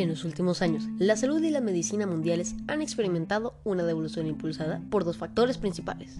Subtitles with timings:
[0.00, 4.80] En los últimos años, la salud y la medicina mundiales han experimentado una devolución impulsada
[4.88, 6.16] por dos factores principales.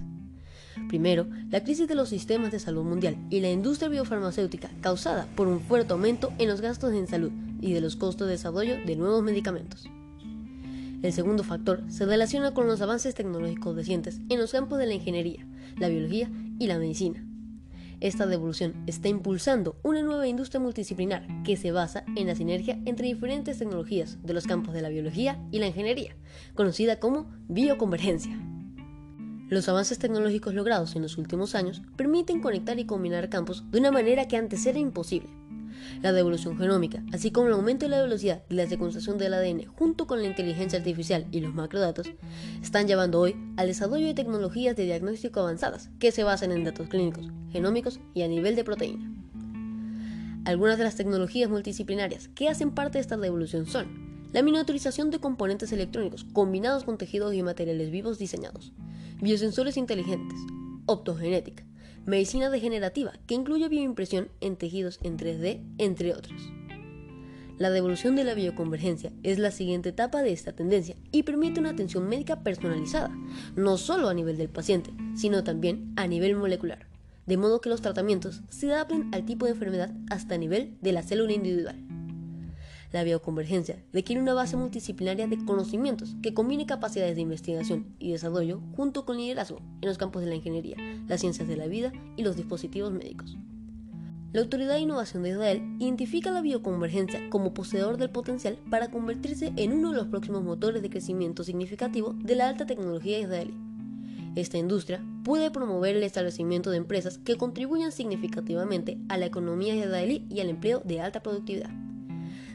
[0.91, 5.49] Primero, la crisis de los sistemas de salud mundial y la industria biofarmacéutica causada por
[5.49, 8.97] un fuerte aumento en los gastos en salud y de los costos de desarrollo de
[8.97, 9.89] nuevos medicamentos.
[11.03, 14.95] El segundo factor se relaciona con los avances tecnológicos recientes en los campos de la
[14.95, 15.47] ingeniería,
[15.79, 17.25] la biología y la medicina.
[18.01, 23.07] Esta devolución está impulsando una nueva industria multidisciplinar que se basa en la sinergia entre
[23.07, 26.17] diferentes tecnologías de los campos de la biología y la ingeniería,
[26.55, 28.41] conocida como bioconvergencia.
[29.51, 33.91] Los avances tecnológicos logrados en los últimos años permiten conectar y combinar campos de una
[33.91, 35.40] manera que antes era imposible.
[36.03, 39.67] La devolución genómica, así como el aumento de la velocidad de la secuenciación del ADN
[39.67, 42.11] junto con la inteligencia artificial y los macrodatos,
[42.63, 46.89] están llevando hoy al desarrollo de tecnologías de diagnóstico avanzadas que se basan en datos
[46.89, 49.13] clínicos, genómicos y a nivel de proteína.
[50.45, 55.19] Algunas de las tecnologías multidisciplinarias que hacen parte de esta devolución son la miniaturización de
[55.19, 58.73] componentes electrónicos combinados con tejidos y materiales vivos diseñados,
[59.21, 60.39] biosensores inteligentes,
[60.87, 61.65] optogenética,
[62.07, 66.53] medicina degenerativa, que incluye bioimpresión en tejidos en 3D, entre otros.
[67.59, 71.69] La devolución de la bioconvergencia es la siguiente etapa de esta tendencia y permite una
[71.69, 73.15] atención médica personalizada,
[73.55, 76.87] no solo a nivel del paciente, sino también a nivel molecular,
[77.27, 81.03] de modo que los tratamientos se adapten al tipo de enfermedad hasta nivel de la
[81.03, 81.90] célula individual.
[82.93, 88.61] La bioconvergencia requiere una base multidisciplinaria de conocimientos que combine capacidades de investigación y desarrollo
[88.75, 92.25] junto con liderazgo en los campos de la ingeniería, las ciencias de la vida y
[92.25, 93.37] los dispositivos médicos.
[94.33, 99.53] La Autoridad de Innovación de Israel identifica la bioconvergencia como poseedor del potencial para convertirse
[99.57, 103.55] en uno de los próximos motores de crecimiento significativo de la alta tecnología israelí.
[104.35, 110.27] Esta industria puede promover el establecimiento de empresas que contribuyan significativamente a la economía israelí
[110.29, 111.71] y al empleo de alta productividad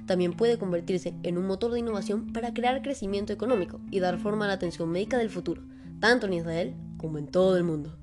[0.06, 4.46] también puede convertirse en un motor de innovación para crear crecimiento económico y dar forma
[4.46, 5.64] a la atención médica del futuro,
[6.00, 7.98] tanto en Israel como en todo el mundo.